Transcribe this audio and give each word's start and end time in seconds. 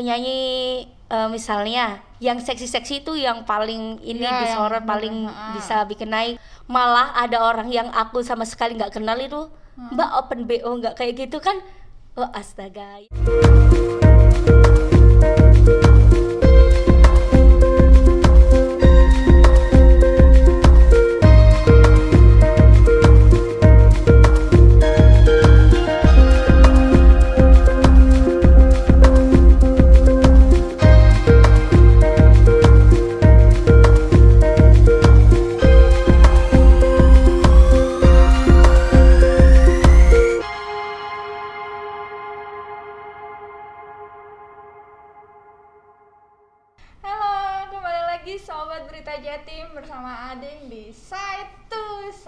penyanyi 0.00 0.88
eh, 1.12 1.28
misalnya 1.28 2.00
yang 2.24 2.40
seksi-seksi 2.40 3.04
itu 3.04 3.20
yang 3.20 3.44
paling 3.44 4.00
ini 4.00 4.24
yang 4.24 4.40
disorot 4.42 4.84
paling 4.88 5.28
ha-ha. 5.28 5.54
bisa 5.54 5.84
bikin 5.84 6.08
naik. 6.08 6.40
Malah 6.64 7.12
ada 7.20 7.44
orang 7.44 7.68
yang 7.68 7.92
aku 7.92 8.24
sama 8.24 8.48
sekali 8.48 8.80
nggak 8.80 8.96
kenal 8.96 9.20
itu 9.20 9.52
mbak 9.76 10.10
open 10.16 10.48
bo 10.48 10.70
nggak 10.80 10.96
kayak 10.96 11.28
gitu 11.28 11.38
kan? 11.40 11.60
Oh 12.16 12.28
astaga 12.32 13.04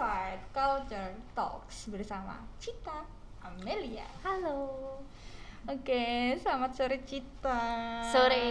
Side 0.02 0.50
Culture 0.50 1.14
Talks 1.30 1.86
bersama 1.86 2.34
Cita 2.58 3.06
Amelia. 3.38 4.02
halo 4.26 4.98
Oke, 5.70 6.34
selamat 6.42 6.74
sore 6.74 6.98
Cita. 7.06 7.62
Sore. 8.10 8.50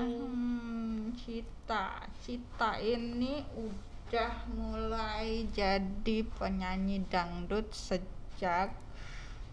Hmm, 0.00 1.12
Cita, 1.12 2.00
Cita 2.24 2.80
ini 2.80 3.44
udah 3.52 4.48
mulai 4.56 5.44
jadi 5.52 6.24
penyanyi 6.40 7.04
dangdut 7.12 7.76
sejak 7.76 8.72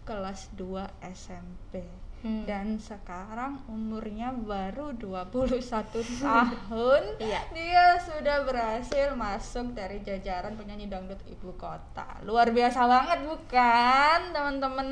kelas 0.08 0.48
2 0.56 0.80
SMP. 1.12 1.84
Hmm. 2.24 2.48
Dan 2.48 2.80
sekarang 2.80 3.60
umurnya 3.68 4.32
baru 4.32 4.96
21 4.96 5.60
tahun. 6.24 7.02
Iya. 7.20 7.40
Dia 7.52 7.86
sudah 8.00 8.48
berhasil 8.48 9.12
masuk 9.12 9.76
dari 9.76 10.00
jajaran 10.00 10.56
penyanyi 10.56 10.88
dangdut 10.88 11.20
ibu 11.28 11.52
kota. 11.60 12.24
Luar 12.24 12.48
biasa 12.48 12.88
banget 12.88 13.28
bukan, 13.28 14.18
teman-teman? 14.32 14.88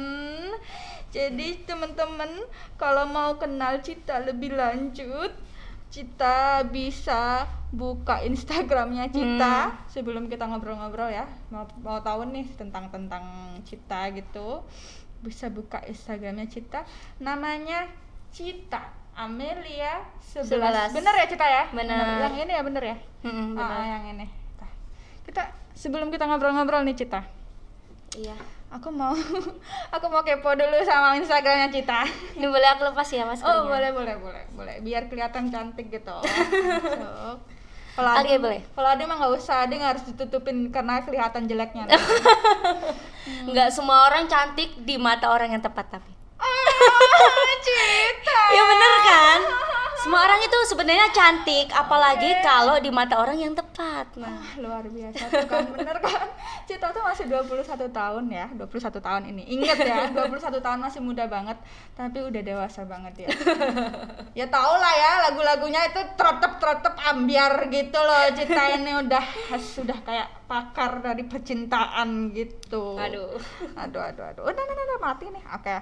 Jadi 1.09 1.65
teman-teman 1.65 2.45
kalau 2.77 3.09
mau 3.09 3.41
kenal 3.41 3.81
Cita 3.81 4.21
lebih 4.21 4.53
lanjut, 4.53 5.33
Cita 5.89 6.61
bisa 6.69 7.49
buka 7.73 8.21
Instagramnya 8.21 9.09
Cita 9.09 9.73
sebelum 9.89 10.29
kita 10.29 10.45
ngobrol-ngobrol 10.45 11.09
ya. 11.09 11.25
Mau 11.49 11.65
mau 11.81 11.97
tahu 12.05 12.29
nih 12.29 12.45
tentang 12.61 12.93
tentang 12.93 13.57
Cita 13.65 14.13
gitu. 14.13 14.61
Bisa 15.23 15.47
buka 15.49 15.79
Instagramnya 15.83 16.45
Cita. 16.45 16.83
Namanya 17.17 17.87
Cita 18.29 18.83
Amelia 19.13 20.03
11. 20.19 20.45
Sebelas. 20.45 20.91
Bener 20.91 21.15
ya 21.15 21.27
Cita 21.27 21.47
ya? 21.47 21.65
Bener. 21.71 22.19
Yang 22.21 22.35
ini 22.41 22.53
ya 22.53 22.63
bener 22.63 22.83
ya? 22.85 22.97
Mm-mm, 23.23 23.55
Ah, 23.55 23.71
benar. 23.71 23.81
yang 23.89 24.05
ini. 24.11 24.27
Kita 25.23 25.43
sebelum 25.73 26.09
kita 26.09 26.27
ngobrol-ngobrol 26.27 26.83
nih 26.83 26.97
Cita. 26.97 27.23
iya 28.13 28.35
Aku 28.71 28.89
mau 28.89 29.13
aku 29.95 30.07
mau 30.09 30.21
kepo 30.21 30.49
dulu 30.51 30.81
sama 30.83 31.13
Instagramnya 31.15 31.69
Cita. 31.69 32.09
ini 32.35 32.45
boleh 32.45 32.69
aku 32.69 32.85
lepas 32.85 33.05
ya 33.07 33.23
mas 33.23 33.41
Oh 33.41 33.69
boleh 33.69 33.93
boleh 33.93 34.17
boleh 34.17 34.45
boleh 34.51 34.75
biar 34.81 35.07
kelihatan 35.07 35.49
cantik 35.49 35.89
gitu. 35.89 36.13
So, 36.25 37.37
Kalau 37.93 38.11
Oke, 38.17 38.25
Ade 38.25 38.41
boleh. 38.41 38.61
Kalau 38.73 38.89
Ade 38.89 39.05
mah 39.05 39.17
nggak 39.21 39.33
usah, 39.37 39.69
Ade 39.69 39.77
nggak 39.77 39.93
harus 39.97 40.05
ditutupin 40.09 40.73
karena 40.73 41.05
kelihatan 41.05 41.45
jeleknya. 41.45 41.85
nggak 43.23 43.69
semua 43.71 44.11
orang 44.11 44.27
cantik 44.27 44.75
di 44.83 44.99
mata 44.99 45.31
orang 45.31 45.55
yang 45.55 45.63
tepat 45.63 45.87
tapi 45.95 46.13
ah, 46.43 47.55
Cita. 47.63 48.41
ya 48.57 48.63
bener 48.67 48.95
kan 49.07 49.41
semua 50.03 50.27
orang 50.27 50.43
itu 50.43 50.59
sebenarnya 50.67 51.15
cantik 51.15 51.71
apalagi 51.71 52.27
kalau 52.43 52.75
di 52.83 52.91
mata 52.91 53.23
orang 53.23 53.39
yang 53.39 53.55
tepat. 53.55 54.11
Nah. 54.19 54.35
Ah, 54.35 54.51
luar 54.59 54.83
biasa 54.83 55.31
tuh 55.31 55.47
kan 55.47 55.63
bener 55.71 55.95
kan? 56.03 56.27
Cita 56.67 56.91
tuh 56.91 57.07
masih 57.07 57.31
21 57.31 57.87
tahun 57.87 58.25
ya 58.27 58.51
21 58.51 58.99
tahun 58.99 59.23
ini. 59.31 59.43
Inget 59.47 59.79
ya 59.79 60.11
21 60.19 60.59
tahun 60.59 60.79
masih 60.83 61.01
muda 61.07 61.31
banget 61.31 61.55
tapi 61.95 62.19
udah 62.19 62.43
dewasa 62.43 62.83
banget 62.83 63.31
ya. 63.31 63.31
Ya 64.35 64.51
tau 64.51 64.75
lah 64.75 64.91
ya 64.91 65.13
lagu-lagunya 65.31 65.87
itu 65.87 66.03
trotep 66.19 66.59
trotep 66.59 66.99
ambiar 67.07 67.71
gitu 67.71 67.99
loh. 68.03 68.27
Cita 68.35 68.63
ini 68.75 68.99
udah 69.07 69.25
sudah 69.55 70.03
kayak 70.03 70.51
pakar 70.51 70.99
dari 70.99 71.23
percintaan 71.31 72.35
gitu. 72.35 72.99
Aduh. 72.99 73.39
Aduh 73.79 74.03
aduh 74.03 74.25
aduh. 74.35 74.43
Udah 74.51 74.63
udah 74.67 74.75
udah 74.83 74.99
mati 74.99 75.31
nih. 75.31 75.45
Oke. 75.55 75.79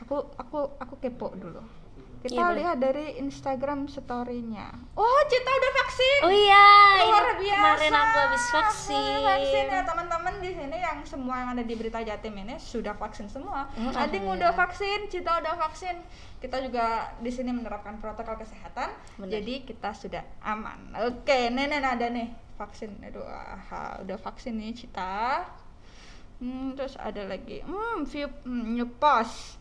Aku 0.00 0.32
aku 0.40 0.80
aku 0.80 0.94
kepo 0.96 1.36
dulu 1.36 1.79
kita 2.20 2.36
Iya, 2.36 2.52
lihat 2.52 2.76
dari 2.76 3.16
Instagram 3.16 3.88
story-nya. 3.88 4.68
Oh 4.92 5.20
Cita 5.24 5.48
udah 5.48 5.72
vaksin. 5.72 6.20
Oh 6.20 6.32
iya 6.32 6.68
luar 7.00 7.24
biasa. 7.40 7.56
kemarin 7.56 7.92
aku 7.96 8.16
habis 8.20 8.44
vaksin, 8.52 9.16
vaksin 9.24 9.64
ya 9.66 9.80
teman-teman 9.88 10.34
di 10.36 10.50
sini 10.52 10.76
yang 10.76 10.98
semua 11.08 11.34
yang 11.40 11.48
ada 11.56 11.64
di 11.64 11.72
berita 11.72 12.04
Jatim 12.04 12.36
ini 12.36 12.60
sudah 12.60 12.92
vaksin 12.92 13.32
semua. 13.32 13.72
Hmm, 13.72 13.96
Ading 13.96 14.28
alhamdulillah. 14.28 14.36
udah 14.36 14.52
vaksin 14.52 14.98
Cita 15.08 15.32
udah 15.40 15.54
vaksin. 15.56 15.96
Kita 16.44 16.60
juga 16.60 17.16
di 17.24 17.32
sini 17.32 17.56
menerapkan 17.56 17.96
protokol 17.96 18.36
kesehatan 18.36 18.92
Benar. 19.16 19.40
jadi 19.40 19.54
kita 19.64 19.90
sudah 19.96 20.20
aman. 20.44 20.92
Oke 21.08 21.48
nenek 21.48 21.80
ada 21.80 22.04
nih 22.12 22.28
vaksin. 22.60 23.00
Aduh 23.00 23.24
aha, 23.24 24.04
udah 24.04 24.18
vaksin 24.20 24.60
nih 24.60 24.76
Cita. 24.76 25.48
Hmm, 26.36 26.76
terus 26.76 27.00
ada 27.00 27.24
lagi. 27.24 27.64
Hmm 27.64 28.04
view 28.04 28.28
hmm, 28.44 28.76
new 28.76 28.88
post 29.00 29.56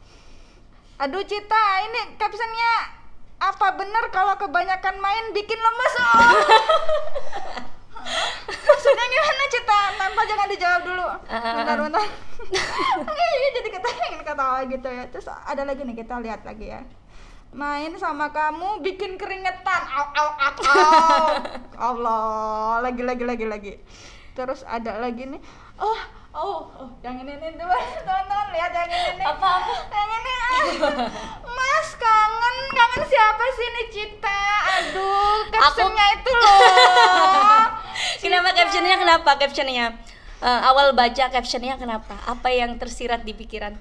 aduh 1.00 1.24
Cita 1.24 1.64
ini 1.88 2.20
captionnya 2.20 3.00
apa? 3.40 3.72
Bener 3.80 4.04
kalau 4.12 4.36
kebanyakan 4.36 5.00
main 5.00 5.32
bikin 5.32 5.56
lemes. 5.56 5.94
Oh. 6.04 6.36
Maksudnya 8.68 9.06
gimana 9.08 9.44
Cita? 9.48 9.82
Tanpa 9.96 10.22
jangan 10.28 10.48
dijawab 10.52 10.82
dulu. 10.84 11.08
Bentar 11.32 11.78
bentar. 11.80 12.04
Oke, 13.00 13.26
iya, 13.32 13.50
jadi 13.56 13.70
kita 13.80 13.88
ingin 14.12 14.22
ketawa 14.28 14.60
gitu 14.68 14.88
ya. 14.92 15.04
Terus 15.08 15.28
ada 15.32 15.64
lagi 15.64 15.82
nih 15.88 15.96
kita 16.04 16.20
lihat 16.20 16.44
lagi 16.44 16.68
ya. 16.68 16.84
Main 17.56 17.96
sama 17.96 18.30
kamu 18.36 18.84
bikin 18.84 19.16
keringetan. 19.16 19.82
Au 19.88 20.06
au 20.12 20.30
au, 20.36 20.54
au. 20.68 21.28
Allah 21.96 22.84
lagi 22.84 23.08
lagi 23.08 23.24
lagi 23.24 23.46
lagi. 23.48 23.74
Terus 24.36 24.68
ada 24.68 25.00
lagi 25.00 25.32
nih. 25.32 25.42
Oh 25.80 26.19
oh, 26.40 26.60
oh 26.80 26.90
yang 27.04 27.20
ini 27.20 27.36
nih 27.36 27.50
tuh 27.60 27.68
teman-teman 28.08 28.48
lihat 28.56 28.72
yang 28.72 28.90
ini 28.90 29.12
nih 29.20 29.26
apa 29.28 29.48
apa? 29.60 29.74
Yang 29.92 30.12
ini 30.16 30.34
ah. 30.40 30.64
mas 31.44 31.90
kangen 32.00 32.58
kangen 32.72 33.04
siapa 33.06 33.44
sih 33.52 33.68
nih 33.68 33.86
Cita? 33.92 34.44
Aduh 34.80 35.40
captionnya 35.52 36.06
itu 36.16 36.32
loh. 36.32 36.60
Kenapa 38.24 38.50
captionnya 38.56 38.96
kenapa 38.96 39.32
captionnya? 39.36 39.86
Eh, 40.40 40.62
awal 40.64 40.96
baca 40.96 41.26
captionnya 41.28 41.76
kenapa? 41.76 42.16
Apa 42.24 42.48
yang 42.48 42.80
tersirat 42.80 43.28
di 43.28 43.36
pikiran 43.36 43.76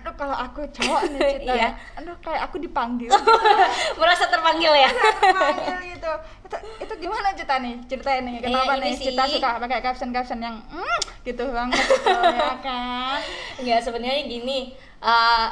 aduh 0.00 0.14
kalau 0.14 0.32
aku 0.34 0.60
cowok 0.70 1.00
nih 1.10 1.20
Cita 1.36 1.52
Iya. 1.52 1.60
ya 1.60 1.70
aduh 1.94 2.16
kayak 2.18 2.42
aku 2.42 2.56
dipanggil. 2.58 3.12
Merasa 4.00 4.24
terpanggil 4.26 4.72
ya? 4.74 4.90
Panggil 5.30 5.78
gitu. 5.92 6.12
Itu 6.42 6.56
itu 6.80 6.92
gimana 6.98 7.28
Cita 7.32 7.56
nih? 7.58 7.74
Ceritain 7.84 8.22
nih 8.22 8.36
kenapa 8.40 8.72
ini 8.74 8.82
nih 8.82 8.92
sih- 8.94 9.06
Cita 9.06 9.24
suka 9.28 9.48
pakai 9.58 9.78
caption 9.80 10.10
caption 10.10 10.40
yang 10.40 10.56
mm, 10.64 10.98
gitu 11.22 11.44
banget 11.46 11.76
gitu 11.78 12.10
ya 12.38 12.52
kan? 12.58 13.20
Enggak 13.56 13.80
sebenarnya 13.82 14.24
gini 14.24 14.72
eh, 14.98 15.46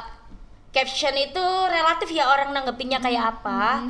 caption 0.69 1.13
itu 1.13 1.45
relatif 1.67 2.09
ya 2.09 2.25
orang 2.25 2.49
nanggepinnya 2.51 2.97
kayak 2.97 3.37
apa. 3.37 3.85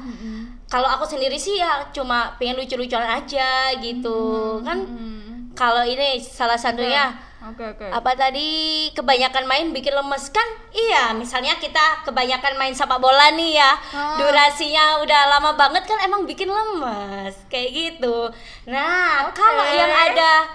kalau 0.65 0.85
aku 0.87 1.03
sendiri 1.03 1.33
sih 1.35 1.57
ya 1.57 1.81
cuma 1.89 2.35
pengen 2.35 2.55
lucu-lucuan 2.57 3.01
aja 3.03 3.71
gitu. 3.75 4.19
Kan 4.61 4.77
Hmm. 4.79 5.18
Kalau 5.57 5.83
ini 5.85 6.21
salah 6.21 6.57
satunya 6.57 7.15
oke 7.39 7.63
oke 7.77 7.87
apa 7.89 8.11
tadi? 8.13 8.89
Kebanyakan 8.93 9.45
main 9.47 9.67
bikin 9.71 9.95
lemes. 9.95 10.29
Kan 10.29 10.45
iya 10.75 11.15
misalnya 11.15 11.55
kita 11.57 12.03
kebanyakan 12.05 12.59
main 12.59 12.75
sepak 12.75 12.99
bola 12.99 13.31
nih 13.33 13.57
ya. 13.57 13.71
Ah. 13.95 14.19
durasinya 14.19 14.99
udah 15.01 15.21
lama 15.37 15.51
banget 15.55 15.87
kan 15.87 15.99
emang 16.03 16.27
bikin 16.27 16.51
lemes. 16.51 17.35
Kayak 17.47 17.69
gitu. 17.71 18.29
Nah 18.67 19.31
Oke. 19.31 19.39
kalau 19.39 19.65
yang 19.71 19.89
ada 19.89 20.49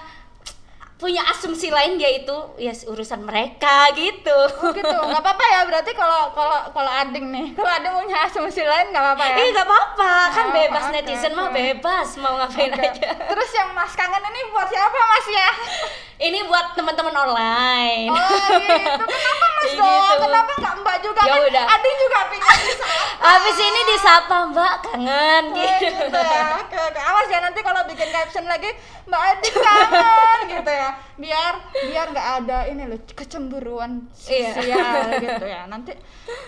punya 0.95 1.21
asumsi 1.27 1.69
lain 1.69 1.99
yaitu 1.99 2.33
ya 2.57 2.71
urusan 2.87 3.21
mereka 3.21 3.91
gitu 3.93 4.39
Oh 4.57 4.71
gitu, 4.71 4.95
nggak 4.95 5.21
apa-apa 5.21 5.45
ya 5.45 5.61
berarti 5.65 5.93
kalau 5.93 6.31
kalau 6.31 6.71
kalau 6.71 6.87
ading 6.89 7.29
nih, 7.29 7.47
kalau 7.53 7.67
ading 7.69 7.93
punya 7.99 8.19
asumsi 8.23 8.63
lain 8.63 8.89
nggak 8.89 9.03
apa-apa 9.03 9.25
ya? 9.27 9.37
eh 9.37 9.49
nggak 9.51 9.67
apa-apa 9.67 10.13
kan 10.31 10.47
Oh, 10.47 10.55
bebas 10.55 10.85
oke, 10.87 10.93
netizen 10.95 11.33
mah 11.35 11.51
oke. 11.51 11.57
bebas 11.57 12.09
mau 12.17 12.39
ngapain 12.39 12.71
Oke. 12.71 12.85
aja 12.85 13.11
Terus 13.11 13.51
yang 13.53 13.69
Mas 13.73 13.93
kangen 13.93 14.23
ini 14.23 14.41
buat 14.49 14.67
siapa 14.67 14.99
Mas 15.05 15.27
ya? 15.29 15.51
ini 16.17 16.39
buat 16.45 16.73
teman-teman 16.73 17.11
online 17.13 18.07
Oh 18.07 18.19
gitu, 18.55 19.05
kenapa 19.11 19.47
Mas 19.51 19.73
dong? 19.73 19.83
gitu. 19.83 20.15
Kenapa 20.21 20.53
nggak 20.55 20.75
Mbak 20.77 20.97
juga? 21.01 21.21
Ya 21.21 21.33
kan 21.33 21.41
udah. 21.45 21.65
Ading 21.69 21.97
juga 21.99 22.19
pingin 22.29 22.57
bisa. 22.61 22.87
habis 23.17 23.57
ini 23.67 23.81
disapa 23.89 24.37
mbak 24.47 24.75
kangen 24.85 25.45
Oh, 25.49 25.57
gitu 25.57 25.87
gitu 25.89 26.19
ya. 26.21 26.45
Oke, 26.61 26.77
oke. 26.79 27.01
Awas 27.01 27.27
ya 27.27 27.39
nanti 27.41 27.61
kalau 27.61 27.81
bikin 27.85 28.09
caption 28.09 28.45
lagi 28.45 28.71
Mbak 29.05 29.21
Ading 29.33 29.57
kangen 29.59 30.39
gitu 30.55 30.73
ya. 30.73 30.91
Biar 31.17 31.53
biar 31.89 32.07
nggak 32.11 32.29
ada 32.41 32.59
ini 32.69 32.83
loh 32.85 33.01
kecemburuan 33.09 34.07
Iya. 34.23 34.53
sosial 34.53 35.05
gitu 35.19 35.45
ya. 35.45 35.65
Nanti 35.65 35.93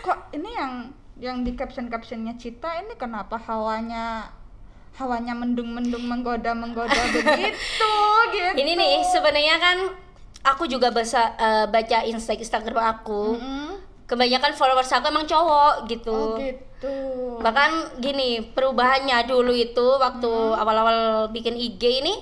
kok 0.00 0.30
ini 0.30 0.50
yang 0.52 0.72
yang 1.16 1.40
di 1.40 1.56
caption 1.56 1.88
captionnya 1.88 2.36
Cita 2.36 2.76
ini 2.76 2.92
kenapa 2.94 3.40
hawanya 3.40 4.28
hawanya 4.96 5.32
mendung-mendung 5.32 6.02
menggoda-menggoda 6.02 7.02
begitu 7.14 7.92
gitu. 8.30 8.52
ini 8.56 8.72
nih 8.72 9.04
sebenarnya 9.04 9.56
kan 9.56 9.78
aku 10.42 10.64
juga 10.64 10.88
bisa 10.88 11.34
eh, 11.34 11.66
baca 11.66 12.00
Insta 12.02 12.32
Instagram 12.32 12.80
aku 12.94 13.36
Mm-mm. 13.36 13.76
kebanyakan 14.06 14.52
followers 14.52 14.88
aku 14.90 15.06
emang 15.06 15.24
cowok 15.24 15.84
gitu 15.86 16.14
Oh 16.14 16.38
gitu. 16.38 16.96
bahkan 17.38 17.70
gini 17.98 18.40
perubahannya 18.50 19.24
dulu 19.24 19.50
itu 19.50 19.86
waktu 19.96 20.28
Hmm. 20.28 20.56
awal-awal 20.56 20.98
bikin 21.28 21.54
IG 21.54 21.82
ini 22.00 22.14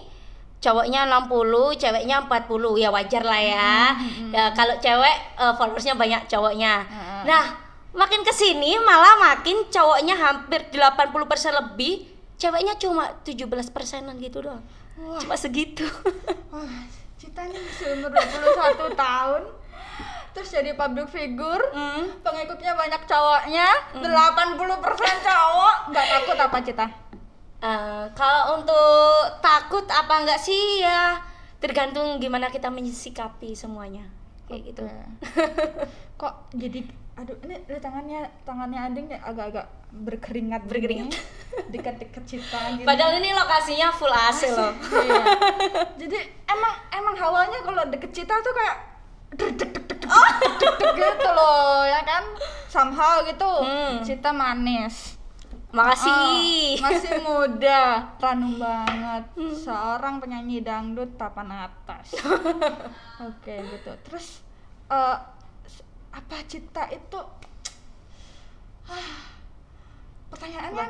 cowoknya 0.58 1.04
60 1.04 1.28
ceweknya 1.76 2.24
40 2.24 2.48
ya 2.76 2.88
wajar 2.88 3.22
lah 3.22 3.36
ya 3.38 3.74
Hmm, 3.92 4.32
ya 4.32 4.50
kalau 4.50 4.74
cewek 4.76 5.16
eh, 5.36 5.52
followersnya 5.54 5.94
banyak 5.94 6.24
cowoknya 6.24 6.72
Hmm. 6.82 7.22
nah 7.24 7.44
makin 7.92 8.22
ke 8.22 8.32
sini 8.32 8.74
malah 8.80 9.14
makin 9.20 9.62
cowoknya 9.68 10.16
hampir 10.16 10.66
80% 10.72 11.12
lebih 11.54 12.13
ceweknya 12.44 12.76
cuma 12.76 13.08
17 13.24 13.48
persenan 13.72 14.20
gitu 14.20 14.44
doang 14.44 14.60
Wah. 15.00 15.16
cuma 15.16 15.32
segitu 15.34 15.88
Wah, 16.52 16.84
Cita 17.16 17.48
nih 17.48 17.56
masih 17.56 17.86
umur 17.96 18.12
21 18.12 18.92
tahun 18.94 19.42
terus 20.34 20.48
jadi 20.50 20.74
public 20.74 21.08
figure 21.08 21.64
Hmm. 21.72 22.10
pengikutnya 22.20 22.74
banyak 22.74 23.02
cowoknya 23.06 23.68
80% 23.96 24.04
cowok 25.24 25.74
nggak 25.88 26.06
takut 26.10 26.36
apa 26.36 26.58
Cita? 26.60 26.86
Eh, 27.64 28.04
kalau 28.12 28.60
untuk 28.60 29.08
takut 29.40 29.88
apa 29.88 30.20
enggak 30.20 30.36
sih 30.36 30.84
ya 30.84 31.16
tergantung 31.56 32.20
gimana 32.20 32.52
kita 32.52 32.68
mensikapi 32.68 33.56
semuanya 33.56 34.04
kayak 34.44 34.68
gitu 34.68 34.84
Oke. 34.84 35.00
kok 36.20 36.34
jadi 36.52 36.84
aduh 37.16 37.38
ini 37.40 37.56
tangannya 37.80 38.20
tangannya 38.44 38.80
Anding 38.84 39.06
agak-agak 39.16 39.64
berkeringat 39.96 40.66
Berkeringat. 40.66 41.14
dekat-dekat 41.70 42.24
Cita 42.24 42.58
gini. 42.68 42.82
Padahal 42.82 43.14
ini 43.16 43.30
lokasinya 43.30 43.88
full 43.90 44.10
AC 44.10 44.50
loh. 44.50 44.74
Iya. 44.74 45.22
jadi 45.96 46.18
emang 46.44 46.74
emang 46.90 47.14
hawanya 47.14 47.62
kalau 47.62 47.82
deket 47.86 48.10
Cita 48.12 48.34
tuh 48.36 48.52
kayak 48.52 48.76
Oh. 50.04 50.30
gitu 50.94 51.28
loh 51.28 51.82
ya 51.82 52.02
kan 52.02 52.22
somehow 52.66 53.22
gitu 53.22 53.48
Hmm. 53.60 53.98
Cita 54.00 54.30
manis 54.30 55.16
Makasih. 55.70 56.78
Ah, 56.78 56.86
masih 56.86 57.12
muda 57.20 57.82
ranum 58.16 58.54
banget 58.56 59.24
Hmm. 59.32 59.50
seorang 59.50 60.18
penyanyi 60.18 60.60
dangdut 60.60 61.16
papan 61.16 61.66
atas 61.66 62.14
oke 63.26 63.54
gitu 63.64 63.90
terus 64.02 64.38
eh, 64.86 65.16
apa 66.12 66.36
Cita 66.46 66.86
itu 66.88 67.18
Pertanyaannya 70.34 70.86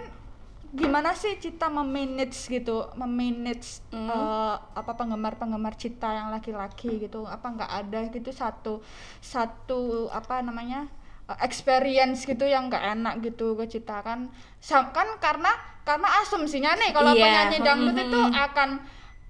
gimana 0.75 1.15
sih 1.15 1.39
Cita 1.39 1.69
memanage 1.69 2.51
gitu 2.51 2.83
memanage 2.97 3.85
Hmm. 3.93 4.11
eh, 4.11 4.57
apa 4.75 4.93
penggemar 4.93 5.37
penggemar 5.37 5.77
Cita 5.77 6.11
yang 6.11 6.29
laki-laki 6.29 6.99
gitu 6.99 7.23
apa 7.23 7.47
nggak 7.47 7.71
ada 7.71 7.99
gitu 8.09 8.33
satu 8.33 8.83
satu 9.23 9.81
apa 10.11 10.43
namanya 10.43 10.91
eh, 11.25 11.39
experience 11.41 12.25
gitu 12.25 12.43
yang 12.43 12.67
nggak 12.67 12.85
enak 12.93 13.15
gitu 13.23 13.55
ke 13.55 13.71
Cita 13.71 14.03
kan 14.03 14.27
kan 14.91 15.09
karena 15.21 15.53
karena 15.85 16.09
asumsinya 16.21 16.75
nih 16.75 16.91
kalau 16.91 17.13
Iya. 17.13 17.23
penyanyi 17.23 17.59
dangdut 17.61 17.97
itu 18.01 18.19
Mhm. 18.19 18.33
akan 18.35 18.71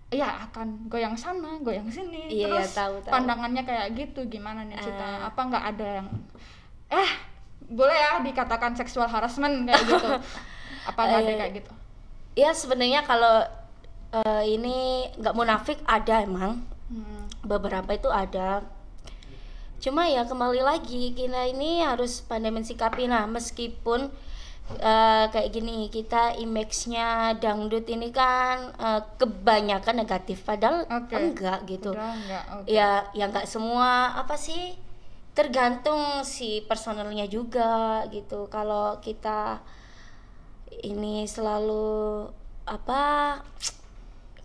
ya 0.09 0.49
akan 0.49 0.87
goyang 0.87 1.19
sana 1.19 1.59
goyang 1.61 1.91
sini 1.91 2.31
Iya, 2.31 2.47
terus 2.47 2.71
tahu, 2.73 2.95
tahu. 3.03 3.13
pandangannya 3.13 3.63
kayak 3.63 3.93
gitu 3.93 4.25
gimana 4.31 4.65
nih 4.65 4.79
Cita 4.79 5.03
Eh. 5.21 5.29
apa 5.29 5.41
nggak 5.45 5.65
ada 5.75 5.87
yang 6.01 6.09
eh 6.89 7.11
boleh 7.67 7.93
ya 7.93 8.21
dikatakan 8.21 8.73
seksual 8.73 9.07
harassment 9.07 9.65
kayak 9.65 9.83
gitu 9.83 10.09
apa 10.89 11.01
nggak 11.01 11.19
ada 11.19 11.27
Eh, 11.27 11.39
kayak 11.39 11.55
gitu 11.59 11.73
Ya 12.35 12.51
sebenarnya 12.51 13.01
kalau 13.03 13.47
eh, 14.13 14.43
ini 14.49 14.77
nggak 15.15 15.35
munafik 15.35 15.79
ada 15.85 16.21
emang 16.21 16.61
Hmm. 16.85 17.25
beberapa 17.41 17.91
itu 17.91 18.07
ada. 18.07 18.61
Cuma 19.79 20.05
ya 20.05 20.23
kembali 20.23 20.61
lagi 20.61 21.13
kita 21.13 21.45
ini 21.47 21.81
harus 21.81 22.21
pandai 22.21 22.49
mensikapi 22.49 23.05
nah 23.05 23.25
meskipun 23.27 24.09
eh, 24.75 25.25
kayak 25.27 25.49
gini 25.51 25.89
kita 25.89 26.37
image-nya 26.37 27.09
dangdut 27.35 27.85
ini 27.87 28.09
kan 28.11 28.73
eh, 28.75 29.01
kebanyakan 29.17 29.95
negatif 29.99 30.41
padahal 30.43 30.85
Oke. 30.87 31.13
enggak 31.15 31.65
gitu. 31.67 31.93
Udah 31.93 32.13
nggak 32.19 32.45
oke 32.55 32.67
ya 32.67 32.91
ya 33.13 33.25
nggak 33.27 33.45
semua 33.45 34.13
apa 34.15 34.37
sih 34.37 34.77
tergantung 35.35 36.23
si 36.23 36.63
personalnya 36.65 37.27
juga 37.27 38.07
gitu. 38.15 38.47
Kalau 38.47 39.03
kita 39.03 39.61
ini 40.87 41.27
selalu 41.27 42.27
apa 42.65 43.03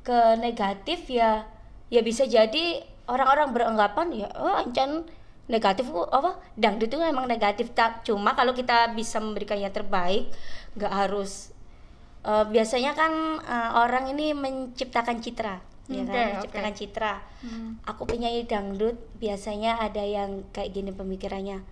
ke 0.04 0.36
negatif 0.42 1.08
ya 1.08 1.46
ya 1.94 2.02
bisa 2.04 2.26
jadi 2.26 2.84
orang-orang 3.08 3.56
beranggapan 3.56 4.08
ya 4.26 4.30
oh 4.36 4.60
ancan 4.60 5.08
negatif 5.50 5.90
kok 5.90 6.10
apa 6.14 6.38
dangdut 6.58 6.90
itu 6.90 6.98
emang 7.06 7.30
negatif. 7.30 7.72
Tak 7.78 8.04
cuma 8.06 8.34
kalau 8.34 8.58
kita 8.58 8.92
bisa 8.98 9.22
memberikan 9.22 9.62
yang 9.62 9.74
terbaik 9.74 10.30
nggak 10.74 10.94
harus 10.94 11.54
eh, 12.26 12.46
biasanya 12.50 12.98
kan 12.98 13.14
eh, 13.46 13.72
orang 13.78 14.10
ini 14.14 14.34
menciptakan 14.34 15.22
citra 15.22 15.69
ya 15.90 16.04
kan 16.06 16.14
oke. 16.14 16.30
menciptakan 16.38 16.74
citra. 16.78 17.14
Hmm. 17.42 17.82
aku 17.84 18.06
penyanyi 18.06 18.46
dangdut 18.46 18.96
biasanya 19.18 19.82
ada 19.82 20.06
yang 20.06 20.46
kayak 20.54 20.72
gini 20.72 20.94
pemikirannya. 20.94 21.66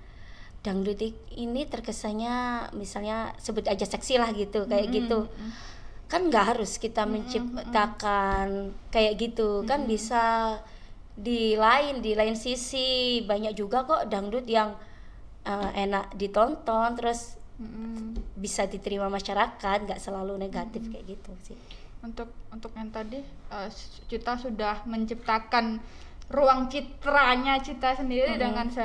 Dangdut 0.66 1.00
ini 1.38 1.70
terkesannya 1.70 2.68
misalnya 2.76 3.32
sebut 3.38 3.70
aja 3.70 3.86
seksi 3.86 4.18
lah 4.18 4.34
gitu 4.34 4.66
kayak 4.66 4.90
gitu. 4.90 5.30
kan 6.08 6.32
nggak 6.32 6.56
harus 6.56 6.80
kita 6.80 7.06
menciptakan 7.06 8.74
kayak 8.90 9.14
gitu. 9.22 9.64
Kan 9.70 9.86
bisa 9.86 10.58
di 11.14 11.56
lain 11.56 12.02
di 12.02 12.18
lain 12.18 12.34
sisi. 12.34 13.22
Banyak 13.24 13.54
juga 13.54 13.86
kok 13.86 14.10
dangdut 14.10 14.50
yang 14.50 14.76
eh, 15.46 15.70
enak 15.88 16.18
ditonton 16.18 16.98
terus 16.98 17.38
Mm-mm. 17.58 18.14
bisa 18.38 18.70
diterima 18.70 19.10
masyarakat 19.10 19.78
nggak 19.90 19.98
selalu 19.98 20.38
negatif 20.38 20.94
kayak 20.94 21.18
gitu 21.18 21.32
sih 21.42 21.58
untuk 22.02 22.30
untuk 22.50 22.72
yang 22.74 22.90
tadi 22.90 23.20
Cita 24.08 24.38
sudah 24.38 24.86
menciptakan 24.86 25.82
ruang 26.28 26.68
citranya 26.68 27.58
Cita 27.58 27.96
sendiri 27.96 28.36
Mm-mm. 28.36 28.42
dengan 28.42 28.68
se 28.68 28.84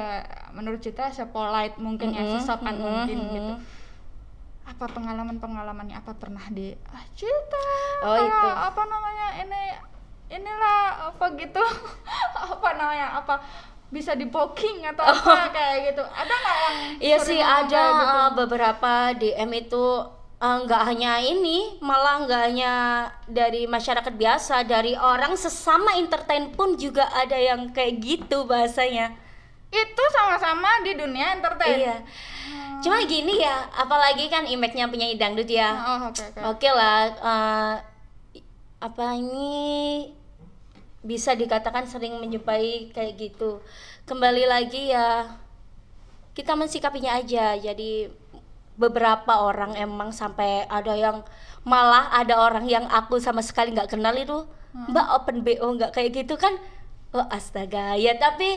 menurut 0.54 0.78
Cita 0.78 1.10
sepolite 1.10 1.76
mungkin 1.76 2.14
ya 2.14 2.22
Mm-mm, 2.22 2.38
sesopan 2.38 2.74
mm-mm, 2.78 2.86
mungkin 2.86 3.18
mm-mm. 3.18 3.34
gitu 3.34 3.54
apa 4.62 4.86
pengalaman 4.86 5.36
pengalamannya 5.36 5.98
apa 5.98 6.14
pernah 6.14 6.46
di 6.48 6.70
ah, 6.86 7.04
Cita 7.12 7.68
Oh, 8.02 8.14
itu. 8.14 8.48
apa 8.48 8.82
namanya 8.86 9.28
ini 9.42 9.62
inilah 10.32 11.12
apa 11.12 11.24
gitu 11.34 11.62
apa 12.54 12.68
namanya 12.74 13.18
apa 13.18 13.42
bisa 13.92 14.16
di 14.16 14.24
poking 14.24 14.86
atau 14.88 15.04
apa 15.04 15.52
kayak 15.52 15.92
gitu 15.92 16.02
ada 16.06 16.32
nggak 16.32 16.56
yang 16.56 16.72
Oh. 16.72 17.04
Iya 17.04 17.16
sih 17.20 17.40
ada 17.42 17.82
gitu? 17.82 18.06
uh, 18.08 18.30
beberapa 18.32 18.92
DM 19.12 19.50
itu 19.52 19.84
uh, 20.42 20.58
nggak 20.66 20.82
hanya 20.90 21.22
ini, 21.22 21.78
malah 21.78 22.26
nggak 22.26 22.42
hanya 22.50 22.72
dari 23.30 23.70
masyarakat 23.70 24.10
biasa, 24.10 24.66
dari 24.66 24.98
orang 24.98 25.38
sesama 25.38 25.94
entertain 25.94 26.50
pun 26.50 26.74
juga 26.74 27.06
ada 27.14 27.38
yang 27.38 27.70
kayak 27.70 28.02
gitu 28.02 28.42
bahasanya. 28.44 29.14
itu 29.72 30.04
sama-sama 30.12 30.84
di 30.84 30.92
dunia 30.92 31.32
entertain 31.32 31.80
Iya. 31.80 31.96
Cuma 32.84 33.00
gini 33.08 33.40
ya, 33.40 33.72
apalagi 33.72 34.28
kan 34.28 34.44
image-nya 34.44 34.84
penyanyi 34.92 35.16
dangdut 35.16 35.48
ya. 35.48 35.72
oh 35.72 36.12
oke 36.12 36.20
oke 36.20 36.40
Oke 36.44 36.68
lah, 36.68 37.08
uh, 37.16 37.74
apa 38.84 39.06
ini 39.16 40.12
bisa 41.00 41.32
dikatakan 41.32 41.88
sering 41.88 42.20
menjumpai 42.20 42.92
kayak 42.92 43.16
gitu. 43.16 43.64
Kembali 44.04 44.44
lagi 44.44 44.92
ya 44.92 45.40
kita 46.36 46.52
mensikapinya 46.52 47.16
aja. 47.16 47.56
Jadi 47.56 48.12
beberapa 48.82 49.46
orang 49.46 49.78
emang 49.78 50.10
sampai 50.10 50.66
ada 50.66 50.98
yang 50.98 51.22
malah 51.62 52.10
ada 52.10 52.42
orang 52.42 52.66
yang 52.66 52.90
aku 52.90 53.22
sama 53.22 53.38
sekali 53.38 53.70
nggak 53.70 53.94
kenal 53.94 54.14
itu 54.18 54.42
Mbak 54.72 55.06
open 55.20 55.36
BO 55.44 55.68
nggak? 55.76 55.92
Kayak 55.92 56.10
gitu 56.24 56.34
kan 56.40 56.56
oh 57.12 57.26
astaga. 57.28 57.92
Ya 58.00 58.16
tapi 58.16 58.56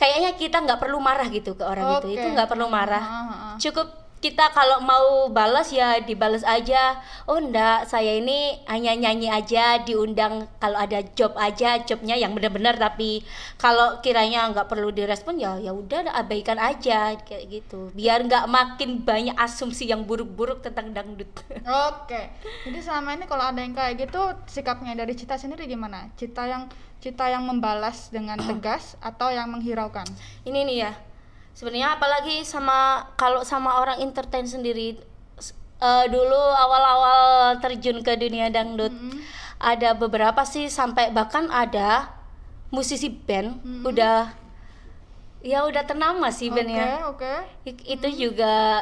kayaknya 0.00 0.34
kita 0.40 0.64
nggak 0.64 0.80
perlu 0.80 0.98
marah 0.98 1.28
gitu 1.28 1.52
ke 1.54 1.64
orang 1.64 2.00
itu. 2.00 2.08
Oke. 2.10 2.16
itu 2.16 2.26
nggak 2.32 2.48
perlu 2.48 2.66
marah. 2.72 3.04
Ah, 3.04 3.12
ah, 3.12 3.34
ah. 3.52 3.56
cukup 3.60 4.03
kita 4.24 4.56
kalau 4.56 4.80
mau 4.80 5.28
balas 5.28 5.68
ya 5.68 6.00
dibalas 6.00 6.40
aja 6.48 6.96
oh 7.28 7.36
enggak 7.36 7.84
saya 7.84 8.16
ini 8.16 8.56
hanya 8.64 8.96
nyanyi 8.96 9.28
aja 9.28 9.84
diundang 9.84 10.48
kalau 10.56 10.80
ada 10.80 11.04
job 11.12 11.36
aja 11.36 11.84
jobnya 11.84 12.16
yang 12.16 12.32
benar-benar 12.32 12.80
tapi 12.80 13.20
kalau 13.60 14.00
kiranya 14.00 14.48
nggak 14.48 14.64
perlu 14.64 14.88
direspon 14.96 15.36
ya 15.36 15.60
ya 15.60 15.76
udah 15.76 16.08
abaikan 16.16 16.56
aja 16.56 17.20
kayak 17.20 17.52
gitu 17.52 17.92
biar 17.92 18.24
nggak 18.24 18.48
makin 18.48 19.04
banyak 19.04 19.36
asumsi 19.36 19.92
yang 19.92 20.08
buruk-buruk 20.08 20.64
tentang 20.64 20.96
dangdut 20.96 21.28
Oke, 21.92 22.32
jadi 22.64 22.80
selama 22.80 23.18
ini 23.18 23.28
kalau 23.28 23.44
ada 23.50 23.60
yang 23.60 23.76
kayak 23.76 24.08
gitu 24.08 24.20
sikapnya 24.48 24.94
dari 24.94 25.12
Cita 25.18 25.34
sendiri 25.36 25.66
gimana? 25.68 26.08
Cita 26.14 26.46
yang 26.48 26.70
Cita 27.02 27.28
yang 27.28 27.44
membalas 27.44 28.08
dengan 28.08 28.40
tegas 28.40 28.96
atau 29.04 29.28
yang 29.28 29.52
menghiraukan? 29.52 30.08
ini 30.48 30.64
nih 30.64 30.76
ya 30.88 30.92
sebenarnya 31.54 31.94
apalagi 31.94 32.42
sama 32.42 32.78
kalau 33.14 33.42
sama 33.42 33.78
orang 33.78 33.98
entertain 33.98 34.44
sendiri 34.44 34.98
eh, 35.76 36.04
dulu 36.06 36.42
awal-awal 36.54 37.20
terjun 37.58 38.00
ke 38.00 38.14
dunia 38.14 38.48
dangdut 38.48 38.90
Mm-mm. 38.90 39.22
ada 39.56 39.94
beberapa 39.94 40.42
sih 40.42 40.66
sampai 40.66 41.10
bahkan 41.10 41.46
ada 41.48 42.10
musisi 42.68 43.06
band 43.08 43.54
Mm-mm. 43.56 43.86
udah 43.86 44.34
ya 45.40 45.62
udah 45.62 45.84
ternama 45.84 46.28
sih 46.28 46.48
Oke, 46.48 46.56
bandnya 46.56 47.04
oke. 47.06 47.32
I- 47.62 47.86
itu 47.94 48.08
juga 48.28 48.80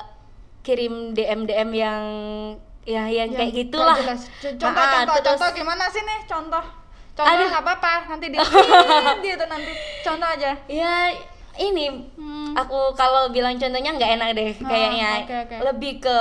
kirim 0.63 1.11
DM 1.11 1.43
DM 1.45 1.71
yang 1.73 2.03
ya 2.85 3.05
yang 3.05 3.29
Yang 3.29 3.35
kayak 3.37 3.53
gitulah 3.53 3.97
jelas. 3.97 4.23
Contoh, 4.57 4.71
Ah, 4.73 4.91
contoh, 4.97 5.15
terus- 5.17 5.39
contoh 5.39 5.51
gimana 5.53 5.85
sih 5.87 6.03
nih? 6.03 6.21
Contoh. 6.25 6.65
Contoh 7.13 7.47
nggak 7.47 7.63
apa-apa, 7.63 7.95
nanti 8.09 8.27
di 8.27 8.39
dia 9.23 9.35
tuh 9.37 9.47
nanti. 9.47 9.73
Contoh 10.01 10.29
aja. 10.29 10.51
ya 10.65 10.95
ini 11.55 11.87
Hmm. 12.15 12.53
aku 12.55 12.93
kalau 12.93 13.29
bilang 13.29 13.55
contohnya 13.55 13.91
nggak 13.91 14.13
enak 14.13 14.29
deh 14.33 14.51
Oh, 14.57 14.67
kayaknya 14.67 15.11
oke, 15.21 15.37
oke. 15.43 15.57
lebih 15.65 15.93
ke 16.01 16.19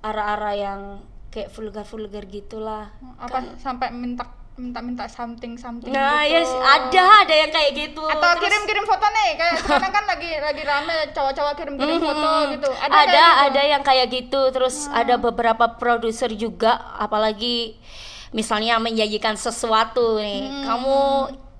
arah-arah 0.00 0.54
yang 0.54 0.80
kayak 1.28 1.50
vulgar-vulgar 1.50 2.24
gitulah 2.24 2.88
Apa 3.16 3.42
sampai 3.56 3.90
minta 3.90 4.22
minta-minta 4.56 5.04
something 5.04 5.52
something 5.54 5.92
nah 5.92 6.24
gitu. 6.24 6.32
ya 6.32 6.40
ada 6.64 7.04
ada 7.20 7.34
yang 7.36 7.50
kayak 7.50 7.72
gitu 7.76 8.00
atau 8.00 8.24
Terus 8.32 8.40
kirim-kirim 8.42 8.84
foto 8.84 9.04
nih 9.06 9.30
kayak 9.36 9.54
sekarang 9.60 9.92
kan 9.92 10.04
lagi 10.06 10.30
lagi 10.34 10.62
rame 10.64 10.96
cowok-cowok 11.12 11.54
kirim-kirim 11.54 11.94
Mhm. 11.94 12.06
foto 12.06 12.30
gitu 12.50 12.70
ada 12.72 12.88
ada 12.88 13.04
gitu? 13.04 13.20
Hmm. 13.20 13.44
ada 13.44 13.62
yang 13.66 13.82
kayak 13.82 14.06
gitu 14.08 14.40
terus 14.50 14.88
ada 14.88 15.14
beberapa 15.16 15.76
produser 15.76 16.32
juga 16.32 16.72
apalagi 16.96 17.76
misalnya 18.32 18.78
menjanjikan 18.78 19.36
sesuatu 19.36 20.16
nih 20.16 20.40
Hmm. 20.42 20.64
kamu 20.64 20.98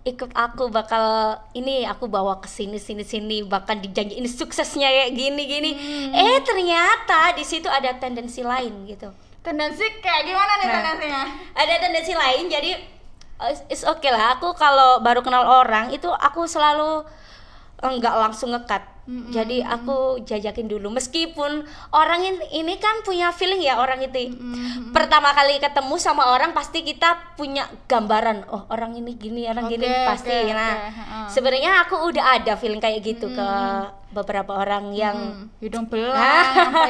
ikut 0.07 0.31
aku 0.33 0.71
bakal 0.71 1.35
ini 1.51 1.83
aku 1.83 2.07
bawa 2.07 2.39
ke 2.39 2.47
sini 2.47 2.79
sini 2.79 3.03
sini 3.03 3.43
bahkan 3.43 3.83
dijanjiin 3.83 4.23
suksesnya 4.25 4.87
kayak 4.87 5.13
gini 5.13 5.43
gini 5.45 5.71
Hmm. 5.75 6.15
eh 6.15 6.39
ternyata 6.41 7.35
di 7.35 7.43
situ 7.43 7.67
ada 7.67 7.91
tendensi 7.99 8.41
lain 8.41 8.87
gitu 8.87 9.11
tendensi 9.43 9.83
kayak 9.99 10.23
gimana 10.25 10.53
nih 10.57 10.67
Nah. 10.67 10.75
tendensinya 10.79 11.23
ada 11.53 11.75
tendensi 11.83 12.15
lain 12.15 12.47
jadi 12.47 12.71
uh, 13.43 13.51
it's 13.67 13.83
okay 13.83 14.15
lah 14.15 14.39
aku 14.39 14.55
kalau 14.55 15.03
baru 15.03 15.27
kenal 15.27 15.43
orang 15.43 15.91
itu 15.91 16.07
aku 16.07 16.47
selalu 16.47 17.03
enggak 17.78 18.14
langsung 18.14 18.50
ngekat 18.50 18.97
Mm-mm. 19.06 19.30
jadi 19.30 19.62
aku 19.62 20.18
jajakin 20.21 20.66
dulu. 20.66 20.90
Meskipun 20.90 21.62
orang 21.92 22.21
in- 22.21 22.50
ini 22.50 22.75
kan 22.75 23.06
punya 23.06 23.30
feeling 23.30 23.61
ya 23.61 23.78
orang 23.78 24.02
itu. 24.02 24.35
Mm-mm. 24.35 24.90
pertama 24.90 25.30
kali 25.30 25.56
ketemu 25.56 25.95
sama 25.95 26.26
orang 26.26 26.50
pasti 26.50 26.83
kita 26.83 27.37
punya 27.37 27.68
gambaran 27.87 28.49
oh 28.49 28.66
orang 28.66 28.97
ini 28.97 29.14
gini 29.14 29.45
orang 29.45 29.68
gini 29.68 29.85
Oke, 29.85 30.02
pasti. 30.04 30.33
oke, 30.33 30.50
nah 30.50 30.73
oke, 30.73 30.88
heeh. 30.90 31.26
sebenarnya 31.28 31.73
aku 31.85 31.95
udah 32.02 32.25
ada 32.35 32.56
feeling 32.56 32.80
kayak 32.80 33.04
gitu 33.04 33.28
ke 33.28 33.49
beberapa 34.09 34.56
orang 34.56 34.90
yang 34.90 35.16
hidung 35.59 35.85
belang 35.87 36.73